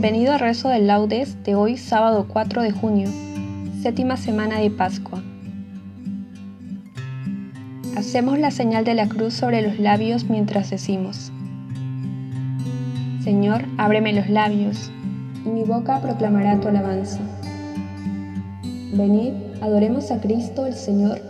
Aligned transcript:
Bienvenido 0.00 0.32
al 0.32 0.40
rezo 0.40 0.70
del 0.70 0.86
laudes 0.86 1.36
de 1.44 1.54
hoy 1.54 1.76
sábado 1.76 2.24
4 2.26 2.62
de 2.62 2.70
junio, 2.70 3.10
séptima 3.82 4.16
semana 4.16 4.58
de 4.58 4.70
Pascua. 4.70 5.22
Hacemos 7.98 8.38
la 8.38 8.50
señal 8.50 8.86
de 8.86 8.94
la 8.94 9.10
cruz 9.10 9.34
sobre 9.34 9.60
los 9.60 9.78
labios 9.78 10.24
mientras 10.24 10.70
decimos, 10.70 11.30
Señor, 13.22 13.66
ábreme 13.76 14.14
los 14.14 14.30
labios, 14.30 14.90
y 15.44 15.50
mi 15.50 15.64
boca 15.64 16.00
proclamará 16.00 16.58
tu 16.58 16.68
alabanza. 16.68 17.20
Venid, 18.94 19.34
adoremos 19.60 20.10
a 20.10 20.18
Cristo 20.18 20.64
el 20.64 20.72
Señor, 20.72 21.20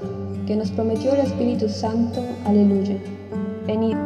que 0.47 0.55
nos 0.55 0.71
prometió 0.71 1.13
el 1.13 1.23
Espíritu 1.23 1.69
Santo. 1.69 2.25
Aleluya. 2.47 2.99
Venid, 3.67 3.97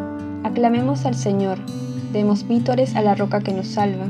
aclamemos 0.42 1.04
al 1.04 1.16
Señor, 1.16 1.58
demos 2.14 2.48
vítores 2.48 2.96
a 2.96 3.02
la 3.02 3.14
roca 3.14 3.40
que 3.40 3.52
nos 3.52 3.66
salva. 3.66 4.06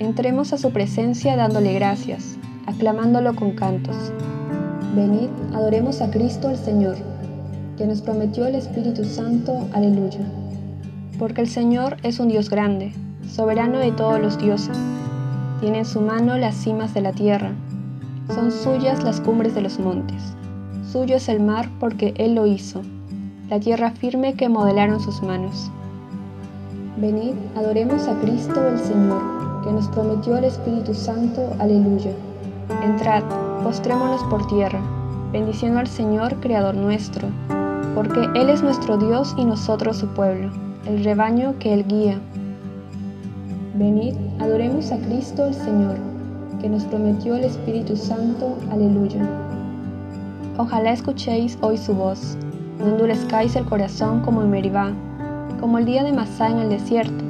Entremos 0.00 0.52
a 0.52 0.58
su 0.58 0.70
presencia 0.70 1.34
dándole 1.34 1.74
gracias, 1.74 2.36
aclamándolo 2.66 3.34
con 3.34 3.56
cantos. 3.56 3.96
Venid, 4.94 5.28
adoremos 5.52 6.00
a 6.00 6.08
Cristo 6.08 6.50
el 6.50 6.56
Señor, 6.56 6.94
que 7.76 7.84
nos 7.84 8.00
prometió 8.02 8.46
el 8.46 8.54
Espíritu 8.54 9.02
Santo. 9.02 9.66
Aleluya. 9.72 10.20
Porque 11.18 11.40
el 11.40 11.48
Señor 11.48 11.96
es 12.04 12.20
un 12.20 12.28
Dios 12.28 12.48
grande, 12.48 12.92
soberano 13.28 13.80
de 13.80 13.90
todos 13.90 14.20
los 14.20 14.38
dioses. 14.38 14.78
Tiene 15.60 15.78
en 15.78 15.84
su 15.84 16.00
mano 16.00 16.38
las 16.38 16.54
cimas 16.54 16.94
de 16.94 17.00
la 17.00 17.10
tierra. 17.10 17.50
Son 18.32 18.52
suyas 18.52 19.02
las 19.02 19.20
cumbres 19.20 19.56
de 19.56 19.62
los 19.62 19.80
montes. 19.80 20.22
Suyo 20.92 21.16
es 21.16 21.28
el 21.28 21.40
mar 21.40 21.68
porque 21.80 22.14
Él 22.18 22.36
lo 22.36 22.46
hizo, 22.46 22.82
la 23.50 23.58
tierra 23.58 23.90
firme 23.90 24.34
que 24.34 24.48
modelaron 24.48 25.00
sus 25.00 25.24
manos. 25.24 25.72
Venid, 26.98 27.34
adoremos 27.56 28.06
a 28.06 28.14
Cristo 28.20 28.64
el 28.68 28.78
Señor 28.78 29.47
que 29.62 29.72
nos 29.72 29.88
prometió 29.88 30.36
el 30.36 30.44
Espíritu 30.44 30.94
Santo. 30.94 31.52
Aleluya. 31.58 32.12
Entrad, 32.82 33.22
postrémonos 33.62 34.22
por 34.24 34.46
tierra, 34.46 34.80
bendiciendo 35.32 35.80
al 35.80 35.86
Señor, 35.86 36.36
Creador 36.36 36.74
nuestro, 36.74 37.28
porque 37.94 38.28
Él 38.34 38.50
es 38.50 38.62
nuestro 38.62 38.96
Dios 38.96 39.34
y 39.36 39.44
nosotros 39.44 39.98
su 39.98 40.06
pueblo, 40.08 40.50
el 40.86 41.02
rebaño 41.02 41.54
que 41.58 41.74
Él 41.74 41.86
guía. 41.86 42.18
Venid, 43.74 44.14
adoremos 44.38 44.92
a 44.92 44.98
Cristo 44.98 45.46
el 45.46 45.54
Señor, 45.54 45.96
que 46.60 46.68
nos 46.68 46.84
prometió 46.84 47.36
el 47.36 47.44
Espíritu 47.44 47.96
Santo. 47.96 48.56
Aleluya. 48.70 49.26
Ojalá 50.58 50.92
escuchéis 50.92 51.56
hoy 51.60 51.78
su 51.78 51.94
voz, 51.94 52.36
no 52.80 52.88
endurezcáis 52.88 53.54
el 53.56 53.64
corazón 53.64 54.20
como 54.20 54.42
en 54.42 54.50
Meribá, 54.50 54.92
como 55.60 55.78
el 55.78 55.84
día 55.84 56.02
de 56.02 56.12
Masá 56.12 56.50
en 56.50 56.58
el 56.58 56.68
desierto 56.68 57.24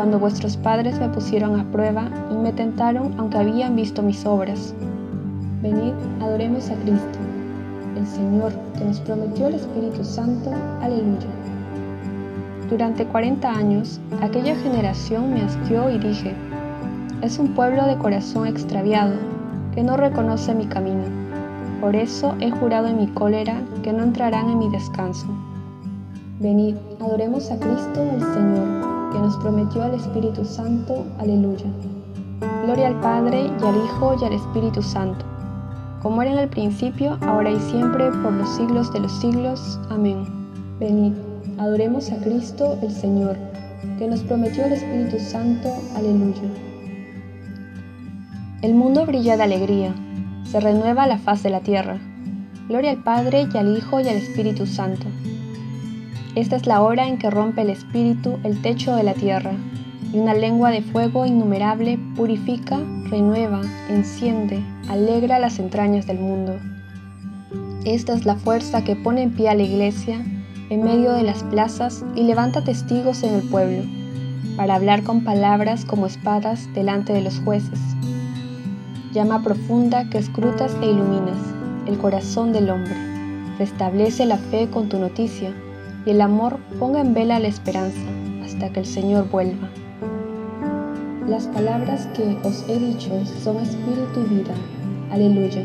cuando 0.00 0.18
vuestros 0.18 0.56
padres 0.56 0.98
me 0.98 1.10
pusieron 1.10 1.60
a 1.60 1.70
prueba 1.70 2.08
y 2.32 2.34
me 2.34 2.54
tentaron 2.54 3.12
aunque 3.18 3.36
habían 3.36 3.76
visto 3.76 4.00
mis 4.02 4.24
obras. 4.24 4.74
Venid, 5.60 5.92
adoremos 6.22 6.70
a 6.70 6.74
Cristo, 6.76 7.18
el 7.98 8.06
Señor 8.06 8.50
que 8.78 8.84
nos 8.86 8.98
prometió 9.00 9.48
el 9.48 9.56
Espíritu 9.56 10.02
Santo. 10.02 10.52
Aleluya. 10.80 11.26
Durante 12.70 13.04
40 13.04 13.50
años, 13.50 14.00
aquella 14.22 14.56
generación 14.56 15.34
me 15.34 15.42
asqueó 15.42 15.90
y 15.90 15.98
dije, 15.98 16.34
es 17.20 17.38
un 17.38 17.48
pueblo 17.48 17.84
de 17.84 17.98
corazón 17.98 18.46
extraviado, 18.46 19.16
que 19.74 19.82
no 19.82 19.98
reconoce 19.98 20.54
mi 20.54 20.64
camino. 20.64 21.04
Por 21.82 21.94
eso 21.94 22.34
he 22.40 22.50
jurado 22.50 22.86
en 22.86 22.96
mi 22.96 23.08
cólera 23.08 23.60
que 23.82 23.92
no 23.92 24.02
entrarán 24.02 24.48
en 24.48 24.60
mi 24.60 24.70
descanso. 24.70 25.26
Venid, 26.38 26.76
adoremos 27.02 27.50
a 27.50 27.58
Cristo 27.58 28.00
el 28.00 28.20
Señor 28.20 28.99
que 29.10 29.18
nos 29.18 29.36
prometió 29.38 29.82
al 29.82 29.94
Espíritu 29.94 30.44
Santo. 30.44 31.04
Aleluya. 31.18 31.66
Gloria 32.64 32.88
al 32.88 33.00
Padre 33.00 33.50
y 33.60 33.64
al 33.64 33.76
Hijo 33.76 34.16
y 34.20 34.24
al 34.24 34.32
Espíritu 34.32 34.82
Santo, 34.82 35.24
como 36.02 36.22
era 36.22 36.32
en 36.32 36.38
el 36.38 36.48
principio, 36.48 37.18
ahora 37.22 37.50
y 37.50 37.60
siempre, 37.60 38.10
por 38.22 38.32
los 38.32 38.48
siglos 38.56 38.92
de 38.92 39.00
los 39.00 39.12
siglos. 39.20 39.78
Amén. 39.90 40.24
Venid, 40.78 41.12
adoremos 41.58 42.10
a 42.10 42.16
Cristo 42.16 42.78
el 42.82 42.90
Señor, 42.90 43.36
que 43.98 44.06
nos 44.06 44.20
prometió 44.20 44.64
el 44.64 44.72
Espíritu 44.72 45.18
Santo. 45.18 45.70
Aleluya. 45.96 46.42
El 48.62 48.74
mundo 48.74 49.04
brilla 49.06 49.36
de 49.36 49.42
alegría, 49.42 49.94
se 50.44 50.60
renueva 50.60 51.06
la 51.06 51.18
faz 51.18 51.42
de 51.42 51.50
la 51.50 51.60
tierra. 51.60 51.98
Gloria 52.68 52.92
al 52.92 53.02
Padre 53.02 53.48
y 53.52 53.56
al 53.56 53.76
Hijo 53.76 54.00
y 54.00 54.08
al 54.08 54.16
Espíritu 54.16 54.66
Santo 54.66 55.06
esta 56.40 56.56
es 56.56 56.66
la 56.66 56.80
hora 56.80 57.06
en 57.06 57.18
que 57.18 57.30
rompe 57.30 57.60
el 57.62 57.70
Espíritu 57.70 58.38
el 58.44 58.62
techo 58.62 58.96
de 58.96 59.02
la 59.02 59.12
tierra, 59.12 59.52
y 60.12 60.18
una 60.18 60.32
lengua 60.32 60.70
de 60.70 60.80
fuego 60.80 61.26
innumerable 61.26 61.98
purifica, 62.16 62.78
renueva, 63.10 63.60
enciende, 63.90 64.64
alegra 64.88 65.38
las 65.38 65.58
entrañas 65.58 66.06
del 66.06 66.18
mundo. 66.18 66.58
Esta 67.84 68.14
es 68.14 68.24
la 68.24 68.36
fuerza 68.36 68.82
que 68.84 68.96
pone 68.96 69.22
en 69.22 69.32
pie 69.32 69.50
a 69.50 69.54
la 69.54 69.62
iglesia 69.62 70.24
en 70.70 70.82
medio 70.82 71.12
de 71.12 71.22
las 71.22 71.42
plazas 71.44 72.04
y 72.14 72.22
levanta 72.22 72.64
testigos 72.64 73.22
en 73.22 73.34
el 73.34 73.42
pueblo, 73.42 73.82
para 74.56 74.76
hablar 74.76 75.02
con 75.02 75.24
palabras 75.24 75.84
como 75.84 76.06
espadas 76.06 76.72
delante 76.74 77.12
de 77.12 77.20
los 77.20 77.38
jueces. 77.40 77.80
Llama 79.12 79.42
profunda 79.42 80.08
que 80.08 80.18
escrutas 80.18 80.74
e 80.80 80.86
iluminas 80.86 81.38
el 81.86 81.98
corazón 81.98 82.52
del 82.52 82.70
hombre. 82.70 82.96
Restablece 83.58 84.24
la 84.24 84.38
fe 84.38 84.68
con 84.70 84.88
tu 84.88 84.98
noticia 84.98 85.52
y 86.06 86.10
el 86.10 86.20
amor 86.20 86.58
ponga 86.78 87.00
en 87.00 87.14
vela 87.14 87.38
la 87.38 87.48
esperanza 87.48 88.00
hasta 88.44 88.70
que 88.70 88.80
el 88.80 88.86
Señor 88.86 89.28
vuelva. 89.30 89.68
Las 91.28 91.46
palabras 91.46 92.08
que 92.14 92.36
os 92.42 92.64
he 92.68 92.78
dicho 92.78 93.10
son 93.42 93.58
espíritu 93.58 94.20
y 94.26 94.34
vida. 94.34 94.54
Aleluya. 95.12 95.64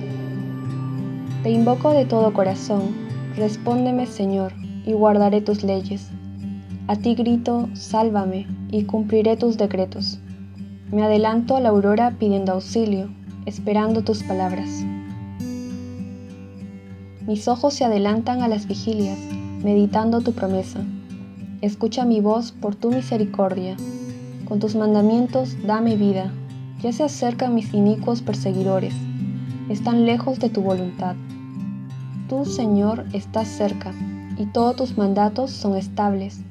Te 1.44 1.50
invoco 1.50 1.92
de 1.92 2.06
todo 2.06 2.34
corazón, 2.34 2.96
respóndeme 3.36 4.06
Señor, 4.06 4.54
y 4.86 4.94
guardaré 4.94 5.42
tus 5.42 5.64
leyes. 5.64 6.10
A 6.88 6.96
ti 6.96 7.16
grito, 7.16 7.68
sálvame, 7.74 8.48
y 8.70 8.84
cumpliré 8.84 9.38
tus 9.38 9.58
decretos. 9.58 10.20
Me 10.92 11.04
adelanto 11.04 11.56
a 11.56 11.60
la 11.60 11.70
aurora 11.70 12.16
pidiendo 12.20 12.52
auxilio, 12.52 13.10
esperando 13.46 14.04
tus 14.04 14.22
palabras. 14.24 14.86
Mis 17.26 17.48
ojos 17.48 17.74
se 17.74 17.86
adelantan 17.86 18.44
a 18.44 18.48
las 18.48 18.68
vigilias, 18.68 19.18
meditando 19.66 20.22
tu 20.22 20.34
promesa. 20.34 20.80
Escucha 21.62 22.06
mi 22.06 22.22
voz 22.22 22.52
por 22.52 22.76
tu 22.76 22.92
misericordia. 22.92 23.76
Con 24.48 24.60
tus 24.60 24.76
mandamientos 24.76 25.58
dame 25.66 25.96
vida. 25.96 26.32
Ya 26.84 26.92
se 26.92 27.04
acercan 27.04 27.56
mis 27.56 27.74
inicuos 27.74 28.22
perseguidores, 28.22 28.94
están 29.70 30.06
lejos 30.06 30.40
de 30.40 30.50
tu 30.50 30.62
voluntad. 30.62 31.16
Tú, 32.30 32.46
Señor, 32.46 33.06
estás 33.12 33.48
cerca, 33.48 33.92
y 34.38 34.46
todos 34.46 34.76
tus 34.76 34.98
mandatos 35.00 35.50
son 35.50 35.76
estables. 35.76 36.42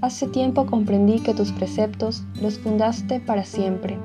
Hace 0.00 0.28
tiempo 0.28 0.66
comprendí 0.66 1.18
que 1.18 1.34
tus 1.34 1.50
preceptos 1.50 2.22
los 2.40 2.60
fundaste 2.60 3.18
para 3.18 3.44
siempre. 3.44 3.98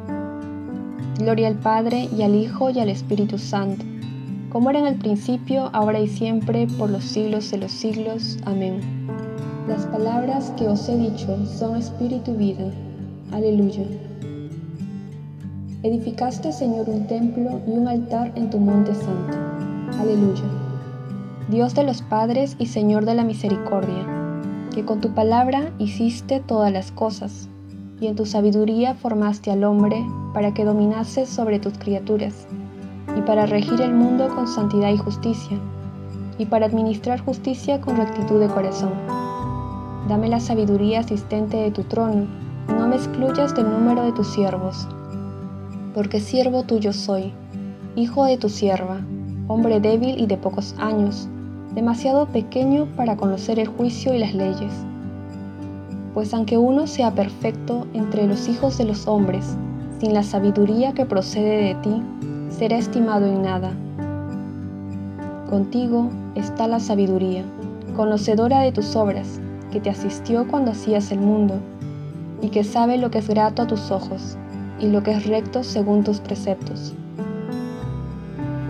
Gloria 1.19 1.48
al 1.48 1.59
Padre 1.59 2.09
y 2.18 2.24
al 2.24 2.33
Hijo 2.33 2.71
y 2.71 2.80
al 2.80 2.89
Espíritu 2.89 3.38
Santo, 3.38 3.86
como 4.49 4.69
era 4.69 4.79
en 4.79 4.88
el 4.88 4.95
principio, 4.95 5.69
ahora 5.73 5.99
y 5.99 6.07
siempre, 6.07 6.67
por 6.77 6.89
los 6.89 7.03
siglos 7.03 7.51
de 7.51 7.57
los 7.57 7.71
siglos. 7.71 8.38
Amén. 8.45 8.79
Las 9.67 9.85
palabras 9.88 10.53
que 10.57 10.67
os 10.67 10.88
he 10.88 10.97
dicho 10.97 11.45
son 11.45 11.75
espíritu 11.75 12.31
y 12.31 12.38
vida. 12.38 12.71
Aleluya. 13.31 13.83
Edificaste, 15.83 16.51
Señor, 16.51 16.89
un 16.89 17.05
templo 17.07 17.61
y 17.67 17.71
un 17.71 17.88
altar 17.88 18.31
en 18.35 18.49
tu 18.49 18.57
monte 18.57 18.95
santo. 18.95 19.38
Aleluya. 19.99 20.44
Dios 21.49 21.75
de 21.75 21.83
los 21.83 22.01
padres 22.01 22.55
y 22.59 22.65
Señor 22.65 23.05
de 23.05 23.15
la 23.15 23.23
misericordia, 23.23 24.05
que 24.73 24.85
con 24.85 25.01
tu 25.01 25.13
palabra 25.13 25.71
hiciste 25.79 26.39
todas 26.39 26.71
las 26.71 26.91
cosas, 26.91 27.47
y 27.99 28.07
en 28.07 28.15
tu 28.15 28.25
sabiduría 28.25 28.95
formaste 28.95 29.51
al 29.51 29.63
hombre 29.63 30.05
para 30.33 30.53
que 30.53 30.65
dominase 30.65 31.25
sobre 31.25 31.59
tus 31.59 31.77
criaturas, 31.77 32.47
y 33.18 33.22
para 33.22 33.46
regir 33.46 33.81
el 33.81 33.94
mundo 33.94 34.28
con 34.30 34.48
santidad 34.48 34.92
y 34.92 34.98
justicia, 34.98 35.58
y 36.38 36.46
para 36.46 36.68
administrar 36.68 37.19
justicia 37.19 37.81
con 37.81 37.98
rectitud 37.98 38.40
de 38.40 38.48
corazón. 38.48 38.94
Dame 40.08 40.30
la 40.30 40.40
sabiduría 40.40 41.00
asistente 41.00 41.58
de 41.58 41.72
tu 41.72 41.84
trono, 41.84 42.28
y 42.69 42.74
no 42.74 42.88
me 42.88 42.96
excluyas 42.96 43.56
del 43.56 43.69
número 43.69 44.04
de 44.04 44.12
tus 44.12 44.28
siervos 44.28 44.88
porque 45.98 46.19
siervo 46.19 46.62
tuyo 46.62 46.94
soy, 46.94 47.34
hijo 47.96 48.25
de 48.25 48.38
tu 48.38 48.50
sierva, 48.50 49.02
hombre 49.48 49.80
débil 49.80 50.22
y 50.22 50.28
de 50.28 50.38
pocos 50.38 50.75
años, 50.78 51.28
demasiado 51.74 52.28
pequeño 52.28 52.86
para 52.96 53.18
conocer 53.18 53.58
el 53.58 53.66
juicio 53.66 54.14
y 54.14 54.19
las 54.19 54.36
leyes. 54.36 54.72
Pues 56.14 56.36
aunque 56.36 56.56
uno 56.56 56.86
sea 56.86 57.16
perfecto 57.16 57.88
entre 57.96 58.28
los 58.28 58.48
hijos 58.48 58.78
de 58.78 58.86
los 58.86 59.08
hombres, 59.08 59.58
sin 60.00 60.14
la 60.14 60.22
sabiduría 60.22 60.94
que 60.94 61.08
procede 61.08 61.64
de 61.64 61.75
ti, 61.81 62.04
será 62.57 62.77
estimado 62.77 63.27
en 63.27 63.44
nada. 63.44 63.71
Contigo 65.48 66.09
está 66.33 66.68
la 66.68 66.80
sabiduría, 66.80 67.44
conocedora 67.95 68.62
de 68.62 68.71
tus 68.71 68.95
obras, 68.95 69.39
que 69.71 69.80
te 69.80 69.92
asistió 69.92 70.48
cuando 70.48 70.71
hacías 70.71 71.12
el 71.12 71.19
mundo, 71.19 71.59
y 72.42 72.50
que 72.50 72.63
sabe 72.63 72.98
lo 72.98 73.12
que 73.12 73.19
es 73.19 73.27
grato 73.27 73.62
a 73.62 73.68
tus 73.68 73.92
ojos 73.92 74.38
y 74.80 74.88
lo 74.88 75.04
que 75.04 75.12
es 75.12 75.27
recto 75.27 75.63
según 75.63 76.04
tus 76.04 76.19
preceptos. 76.19 76.95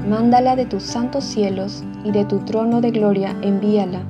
Mándala 0.10 0.58
de 0.58 0.66
tus 0.66 0.84
santos 0.84 1.24
cielos 1.24 1.84
y 2.04 2.12
de 2.12 2.26
tu 2.26 2.40
trono 2.40 2.82
de 2.82 2.92
gloria 2.92 3.38
envíala, 3.42 4.02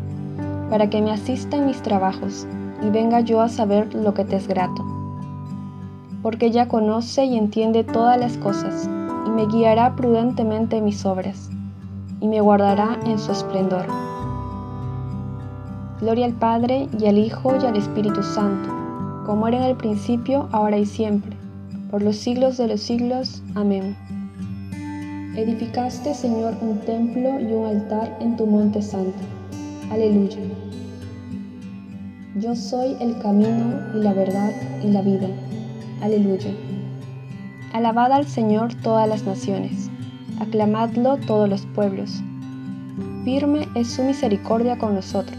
para 0.72 0.90
que 0.90 1.04
me 1.04 1.12
asista 1.12 1.58
en 1.58 1.68
mis 1.68 1.84
trabajos 1.84 2.48
y 2.82 2.90
venga 2.90 3.20
yo 3.20 3.42
a 3.42 3.50
saber 3.50 3.94
lo 3.94 4.16
que 4.16 4.26
te 4.26 4.38
es 4.38 4.48
grato. 4.48 4.84
Porque 6.24 6.48
ella 6.48 6.68
conoce 6.68 7.26
y 7.26 7.38
entiende 7.38 7.84
todas 7.84 8.20
las 8.20 8.38
cosas, 8.38 8.90
y 9.28 9.30
me 9.30 9.46
guiará 9.46 9.96
prudentemente 9.96 10.78
en 10.78 10.86
mis 10.86 11.06
obras, 11.06 11.52
y 12.20 12.28
me 12.28 12.42
guardará 12.42 12.98
en 13.06 13.20
su 13.20 13.32
esplendor. 13.32 13.86
Gloria 16.02 16.26
al 16.26 16.34
Padre 16.34 16.90
y 16.98 17.06
al 17.06 17.20
Hijo 17.20 17.54
y 17.62 17.66
al 17.66 17.76
Espíritu 17.76 18.24
Santo, 18.24 18.70
como 19.28 19.48
era 19.48 19.58
en 19.58 19.64
el 19.66 19.76
principio, 19.76 20.50
ahora 20.52 20.78
y 20.80 20.86
siempre 20.86 21.38
por 21.90 22.02
los 22.02 22.18
siglos 22.18 22.58
de 22.58 22.68
los 22.68 22.82
siglos. 22.82 23.42
Amén. 23.56 23.96
Edificaste, 25.36 26.14
Señor, 26.14 26.56
un 26.62 26.80
templo 26.80 27.40
y 27.40 27.46
un 27.46 27.66
altar 27.66 28.18
en 28.20 28.36
tu 28.36 28.46
monte 28.46 28.82
santo. 28.82 29.20
Aleluya. 29.92 30.40
Yo 32.40 32.56
soy 32.56 32.96
el 33.00 33.18
camino 33.20 33.80
y 33.94 34.00
la 34.00 34.14
verdad 34.14 34.52
y 34.84 34.88
la 34.88 35.02
vida. 35.02 35.28
Aleluya. 36.02 36.52
Alabad 37.74 38.12
al 38.14 38.26
Señor 38.26 38.74
todas 38.76 39.08
las 39.08 39.24
naciones, 39.24 39.90
aclamadlo 40.40 41.18
todos 41.18 41.50
los 41.50 41.66
pueblos. 41.68 42.22
Firme 43.24 43.68
es 43.76 43.92
su 43.92 44.04
misericordia 44.04 44.78
con 44.78 44.96
nosotros, 44.96 45.38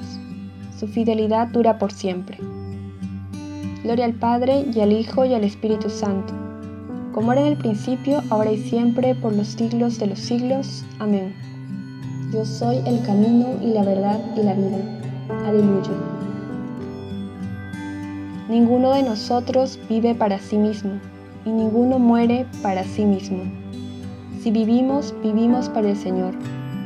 su 0.78 0.86
fidelidad 0.86 1.48
dura 1.48 1.78
por 1.78 1.90
siempre. 1.90 2.38
Gloria 3.82 4.04
al 4.04 4.14
Padre 4.14 4.66
y 4.74 4.80
al 4.80 4.92
Hijo 4.92 5.24
y 5.24 5.34
al 5.34 5.44
Espíritu 5.44 5.88
Santo, 5.88 6.34
como 7.14 7.32
era 7.32 7.40
en 7.40 7.48
el 7.48 7.56
principio, 7.56 8.22
ahora 8.30 8.52
y 8.52 8.58
siempre, 8.58 9.14
por 9.14 9.32
los 9.32 9.48
siglos 9.48 9.98
de 9.98 10.08
los 10.08 10.18
siglos. 10.18 10.84
Amén. 10.98 11.34
Yo 12.32 12.44
soy 12.44 12.76
el 12.86 13.02
camino 13.02 13.56
y 13.62 13.72
la 13.72 13.82
verdad 13.84 14.20
y 14.36 14.42
la 14.42 14.52
vida. 14.52 14.78
Aleluya. 15.46 15.90
Ninguno 18.48 18.92
de 18.92 19.02
nosotros 19.02 19.78
vive 19.88 20.14
para 20.14 20.38
sí 20.38 20.56
mismo, 20.56 20.92
y 21.48 21.52
ninguno 21.52 21.98
muere 21.98 22.46
para 22.62 22.84
sí 22.84 23.04
mismo. 23.04 23.42
Si 24.42 24.50
vivimos, 24.50 25.14
vivimos 25.22 25.68
para 25.68 25.90
el 25.90 25.96
Señor. 25.96 26.34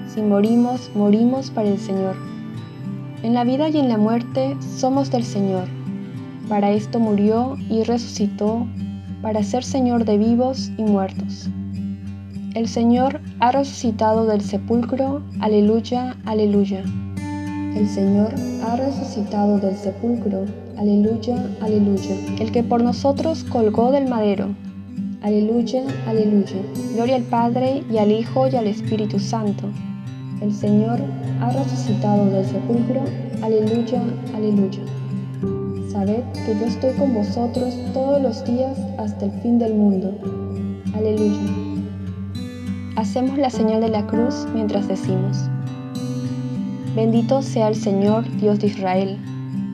Si 0.08 0.22
morimos, 0.22 0.90
morimos 0.94 1.50
para 1.50 1.68
el 1.68 1.78
Señor. 1.78 2.16
En 3.22 3.34
la 3.34 3.44
vida 3.44 3.68
y 3.68 3.78
en 3.78 3.88
la 3.88 3.98
muerte 3.98 4.56
somos 4.60 5.10
del 5.10 5.24
Señor 5.24 5.66
para 6.52 6.70
esto 6.70 7.00
murió 7.00 7.56
y 7.70 7.82
resucitó, 7.82 8.66
para 9.22 9.42
ser 9.42 9.64
Señor 9.64 10.04
de 10.04 10.18
vivos 10.18 10.70
y 10.76 10.82
muertos. 10.82 11.48
El 12.54 12.68
Señor 12.68 13.22
ha 13.40 13.52
resucitado 13.52 14.26
del 14.26 14.42
sepulcro, 14.42 15.22
aleluya, 15.40 16.14
aleluya. 16.26 16.82
El 17.74 17.88
Señor 17.88 18.34
ha 18.68 18.76
resucitado 18.76 19.60
del 19.60 19.76
sepulcro, 19.76 20.44
aleluya, 20.76 21.36
aleluya. 21.60 22.16
El 22.40 22.52
que 22.52 22.62
por 22.62 22.82
nosotros 22.82 23.44
colgó 23.44 23.90
del 23.90 24.08
madero, 24.08 24.48
aleluya, 25.22 25.82
aleluya. 26.06 26.56
Gloria 26.94 27.16
al 27.16 27.22
Padre 27.22 27.82
y 27.90 27.98
al 27.98 28.10
Hijo 28.10 28.48
y 28.48 28.56
al 28.56 28.66
Espíritu 28.66 29.18
Santo. 29.18 29.68
El 30.40 30.52
Señor 30.52 31.00
ha 31.40 31.52
resucitado 31.52 32.26
del 32.26 32.44
sepulcro, 32.44 33.02
aleluya, 33.42 34.02
aleluya. 34.34 34.80
Sabed 35.90 36.22
que 36.46 36.58
yo 36.58 36.66
estoy 36.66 36.92
con 36.94 37.14
vosotros 37.14 37.76
todos 37.92 38.20
los 38.22 38.44
días 38.44 38.78
hasta 38.98 39.26
el 39.26 39.32
fin 39.42 39.58
del 39.58 39.74
mundo. 39.74 40.18
Aleluya. 40.94 41.40
Hacemos 42.96 43.38
la 43.38 43.50
señal 43.50 43.80
de 43.80 43.88
la 43.88 44.06
cruz 44.06 44.46
mientras 44.52 44.88
decimos, 44.88 45.48
Bendito 46.94 47.40
sea 47.40 47.68
el 47.68 47.74
Señor, 47.74 48.24
Dios 48.38 48.58
de 48.60 48.66
Israel, 48.66 49.18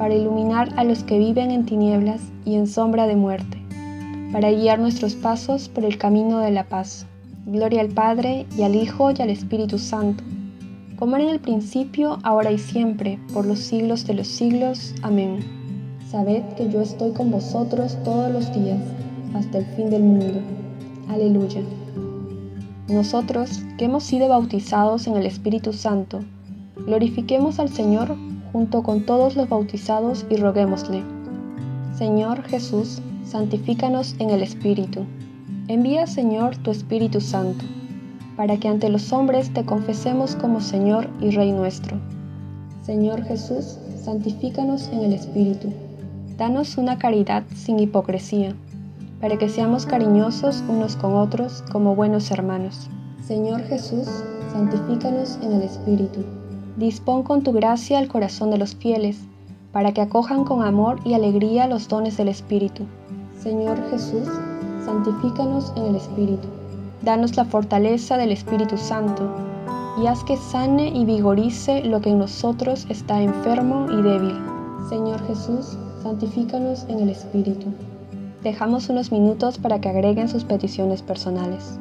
para 0.00 0.16
iluminar 0.16 0.72
a 0.76 0.82
los 0.82 1.04
que 1.04 1.18
viven 1.18 1.52
en 1.52 1.66
tinieblas 1.66 2.22
y 2.44 2.56
en 2.56 2.66
sombra 2.66 3.06
de 3.06 3.14
muerte, 3.14 3.62
para 4.32 4.50
guiar 4.50 4.78
nuestros 4.80 5.14
pasos 5.14 5.68
por 5.68 5.84
el 5.84 5.98
camino 5.98 6.38
de 6.38 6.50
la 6.50 6.64
paz. 6.64 7.06
Gloria 7.44 7.82
al 7.82 7.90
Padre, 7.90 8.46
y 8.56 8.62
al 8.62 8.74
Hijo, 8.74 9.12
y 9.12 9.20
al 9.20 9.28
Espíritu 9.30 9.78
Santo 9.78 10.24
como 11.00 11.16
era 11.16 11.24
en 11.24 11.30
el 11.30 11.40
principio, 11.40 12.18
ahora 12.24 12.52
y 12.52 12.58
siempre, 12.58 13.18
por 13.32 13.46
los 13.46 13.58
siglos 13.60 14.06
de 14.06 14.12
los 14.12 14.28
siglos. 14.28 14.94
Amén. 15.00 15.38
Sabed 16.10 16.42
que 16.58 16.68
yo 16.68 16.82
estoy 16.82 17.12
con 17.12 17.30
vosotros 17.30 17.96
todos 18.04 18.30
los 18.30 18.52
días, 18.52 18.78
hasta 19.34 19.58
el 19.58 19.64
fin 19.64 19.88
del 19.88 20.02
mundo. 20.02 20.42
Aleluya. 21.08 21.62
Nosotros, 22.88 23.62
que 23.78 23.86
hemos 23.86 24.04
sido 24.04 24.28
bautizados 24.28 25.06
en 25.06 25.16
el 25.16 25.24
Espíritu 25.24 25.72
Santo, 25.72 26.20
glorifiquemos 26.84 27.58
al 27.60 27.70
Señor 27.70 28.14
junto 28.52 28.82
con 28.82 29.06
todos 29.06 29.36
los 29.36 29.48
bautizados 29.48 30.26
y 30.28 30.36
roguémosle. 30.36 31.02
Señor 31.96 32.42
Jesús, 32.44 33.00
santifícanos 33.24 34.14
en 34.18 34.30
el 34.30 34.42
Espíritu. 34.42 35.04
Envía, 35.68 36.06
Señor, 36.06 36.56
tu 36.56 36.70
Espíritu 36.70 37.20
Santo, 37.20 37.64
para 38.36 38.56
que 38.56 38.68
ante 38.68 38.88
los 38.88 39.12
hombres 39.12 39.52
te 39.52 39.64
confesemos 39.64 40.34
como 40.34 40.60
Señor 40.60 41.08
y 41.20 41.30
Rey 41.30 41.52
nuestro. 41.52 41.96
Señor 42.82 43.22
Jesús, 43.24 43.78
santifícanos 44.02 44.88
en 44.88 45.04
el 45.04 45.12
Espíritu. 45.12 45.72
Danos 46.36 46.78
una 46.78 46.98
caridad 46.98 47.44
sin 47.54 47.78
hipocresía, 47.78 48.54
para 49.20 49.36
que 49.36 49.48
seamos 49.48 49.84
cariñosos 49.84 50.64
unos 50.68 50.96
con 50.96 51.14
otros 51.14 51.62
como 51.70 51.94
buenos 51.94 52.30
hermanos. 52.30 52.88
Señor 53.22 53.62
Jesús, 53.64 54.08
santifícanos 54.52 55.38
en 55.42 55.52
el 55.52 55.62
Espíritu. 55.62 56.24
Dispón 56.80 57.24
con 57.24 57.42
tu 57.42 57.52
gracia 57.52 57.98
el 57.98 58.08
corazón 58.08 58.50
de 58.50 58.56
los 58.56 58.74
fieles, 58.74 59.18
para 59.70 59.92
que 59.92 60.00
acojan 60.00 60.44
con 60.44 60.62
amor 60.62 60.98
y 61.04 61.12
alegría 61.12 61.66
los 61.66 61.88
dones 61.88 62.16
del 62.16 62.28
Espíritu. 62.28 62.84
Señor 63.38 63.78
Jesús, 63.90 64.26
santifícanos 64.82 65.74
en 65.76 65.84
el 65.84 65.96
Espíritu. 65.96 66.48
Danos 67.02 67.36
la 67.36 67.44
fortaleza 67.44 68.16
del 68.16 68.32
Espíritu 68.32 68.78
Santo, 68.78 69.28
y 70.02 70.06
haz 70.06 70.24
que 70.24 70.38
sane 70.38 70.88
y 70.88 71.04
vigorice 71.04 71.84
lo 71.84 72.00
que 72.00 72.08
en 72.08 72.18
nosotros 72.20 72.86
está 72.88 73.20
enfermo 73.20 73.86
y 73.90 74.00
débil. 74.00 74.38
Señor 74.88 75.20
Jesús, 75.26 75.76
santifícanos 76.02 76.86
en 76.88 77.00
el 77.00 77.10
Espíritu. 77.10 77.66
Dejamos 78.42 78.88
unos 78.88 79.12
minutos 79.12 79.58
para 79.58 79.82
que 79.82 79.90
agreguen 79.90 80.30
sus 80.30 80.44
peticiones 80.44 81.02
personales. 81.02 81.78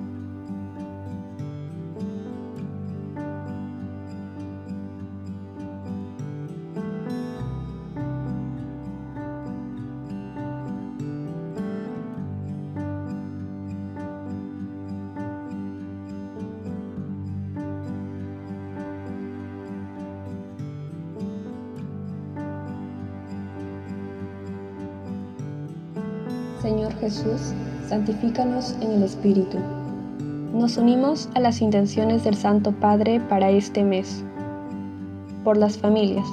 Jesús, 26.99 27.53
santifícanos 27.87 28.75
en 28.81 28.91
el 28.91 29.03
Espíritu. 29.03 29.57
Nos 30.53 30.77
unimos 30.77 31.29
a 31.33 31.39
las 31.39 31.61
intenciones 31.61 32.23
del 32.23 32.35
Santo 32.35 32.71
Padre 32.71 33.19
para 33.19 33.49
este 33.49 33.83
mes. 33.83 34.23
Por 35.43 35.57
las 35.57 35.77
familias. 35.77 36.27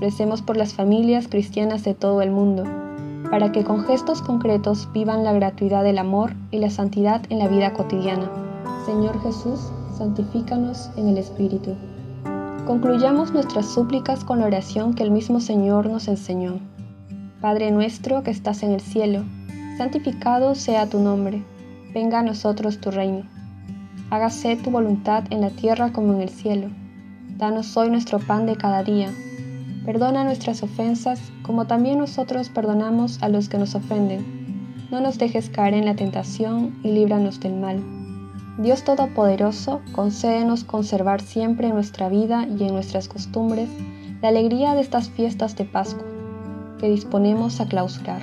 Recemos 0.00 0.42
por 0.42 0.56
las 0.56 0.74
familias 0.74 1.28
cristianas 1.28 1.84
de 1.84 1.94
todo 1.94 2.22
el 2.22 2.30
mundo, 2.30 2.64
para 3.30 3.52
que 3.52 3.64
con 3.64 3.84
gestos 3.84 4.22
concretos 4.22 4.88
vivan 4.92 5.24
la 5.24 5.32
gratuidad 5.32 5.84
del 5.84 5.98
amor 5.98 6.32
y 6.50 6.58
la 6.58 6.70
santidad 6.70 7.22
en 7.30 7.38
la 7.38 7.48
vida 7.48 7.72
cotidiana. 7.72 8.30
Señor 8.86 9.20
Jesús, 9.22 9.60
santifícanos 9.96 10.90
en 10.96 11.08
el 11.08 11.18
Espíritu. 11.18 11.74
Concluyamos 12.66 13.32
nuestras 13.32 13.66
súplicas 13.66 14.24
con 14.24 14.40
la 14.40 14.46
oración 14.46 14.94
que 14.94 15.02
el 15.02 15.10
mismo 15.10 15.40
Señor 15.40 15.88
nos 15.88 16.08
enseñó. 16.08 16.58
Padre 17.40 17.70
nuestro 17.70 18.22
que 18.22 18.30
estás 18.30 18.62
en 18.62 18.72
el 18.72 18.80
cielo, 18.80 19.24
santificado 19.78 20.56
sea 20.56 20.90
tu 20.90 20.98
nombre, 20.98 21.44
venga 21.94 22.18
a 22.18 22.22
nosotros 22.24 22.80
tu 22.80 22.90
reino. 22.90 23.22
Hágase 24.10 24.56
tu 24.56 24.72
voluntad 24.72 25.22
en 25.30 25.40
la 25.40 25.50
tierra 25.50 25.92
como 25.92 26.14
en 26.14 26.22
el 26.22 26.30
cielo. 26.30 26.68
Danos 27.36 27.76
hoy 27.76 27.88
nuestro 27.88 28.18
pan 28.18 28.44
de 28.44 28.56
cada 28.56 28.82
día. 28.82 29.12
Perdona 29.84 30.24
nuestras 30.24 30.64
ofensas 30.64 31.20
como 31.42 31.68
también 31.68 31.98
nosotros 31.98 32.48
perdonamos 32.48 33.22
a 33.22 33.28
los 33.28 33.48
que 33.48 33.58
nos 33.58 33.76
ofenden. 33.76 34.88
No 34.90 35.00
nos 35.00 35.16
dejes 35.16 35.48
caer 35.48 35.74
en 35.74 35.84
la 35.84 35.94
tentación 35.94 36.76
y 36.82 36.90
líbranos 36.90 37.38
del 37.38 37.54
mal. 37.54 37.80
Dios 38.58 38.82
Todopoderoso, 38.82 39.80
concédenos 39.92 40.64
conservar 40.64 41.20
siempre 41.20 41.68
en 41.68 41.74
nuestra 41.74 42.08
vida 42.08 42.48
y 42.48 42.64
en 42.64 42.74
nuestras 42.74 43.06
costumbres 43.06 43.68
la 44.22 44.30
alegría 44.30 44.74
de 44.74 44.80
estas 44.80 45.08
fiestas 45.08 45.54
de 45.54 45.66
Pascua 45.66 46.02
que 46.80 46.90
disponemos 46.90 47.60
a 47.60 47.66
clausurar 47.66 48.22